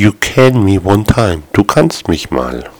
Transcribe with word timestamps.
You 0.00 0.12
can 0.12 0.64
me 0.64 0.78
one 0.78 1.04
time. 1.04 1.42
Du 1.52 1.62
kannst 1.62 2.08
mich 2.08 2.30
mal. 2.30 2.70